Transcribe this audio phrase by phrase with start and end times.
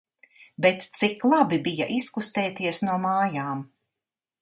[0.65, 3.65] Bet cik labi bija izkustēties no mājām!